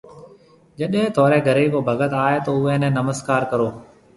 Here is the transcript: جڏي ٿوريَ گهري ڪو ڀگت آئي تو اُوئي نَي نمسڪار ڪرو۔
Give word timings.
جڏي 0.79 1.01
ٿوريَ 1.15 1.37
گهري 1.47 1.65
ڪو 1.73 1.79
ڀگت 1.87 2.11
آئي 2.25 2.37
تو 2.45 2.51
اُوئي 2.57 2.75
نَي 2.81 2.89
نمسڪار 2.99 3.41
ڪرو۔ 3.51 3.67